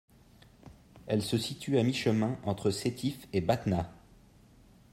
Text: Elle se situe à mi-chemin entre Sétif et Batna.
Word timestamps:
Elle 1.05 1.21
se 1.21 1.37
situe 1.37 1.77
à 1.77 1.83
mi-chemin 1.83 2.39
entre 2.43 2.71
Sétif 2.71 3.27
et 3.33 3.41
Batna. 3.41 3.91